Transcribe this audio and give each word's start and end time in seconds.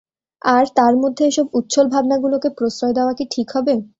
আর 0.41 0.63
তার 0.77 0.93
মধ্যে 0.97 1.23
এসব 1.27 1.45
উচ্ছ্বল 1.53 1.85
ভাবনাগুলোকে 1.93 2.49
প্রশ্রয় 2.57 2.93
দেওয়া 2.97 3.13
কী 3.13 3.25
ঠিক 3.33 3.47
হবে? 3.55 3.73